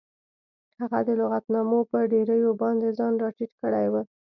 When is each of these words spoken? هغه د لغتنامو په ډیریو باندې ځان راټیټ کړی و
هغه 0.79 0.99
د 1.07 1.09
لغتنامو 1.21 1.79
په 1.91 1.97
ډیریو 2.11 2.51
باندې 2.61 2.87
ځان 2.97 3.13
راټیټ 3.23 3.51
کړی 3.61 3.85
و 3.89 3.93